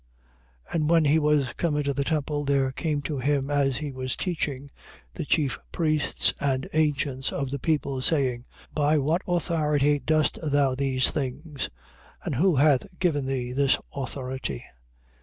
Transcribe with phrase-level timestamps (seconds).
[0.71, 0.75] 21:23.
[0.75, 4.15] And when he was come into the temple, there came to him, as he was
[4.15, 4.71] teaching,
[5.13, 11.11] the chief priests and ancients of the people, saying: By what authority dost thou these
[11.11, 11.69] things?
[12.23, 14.63] And who hath given thee this authority?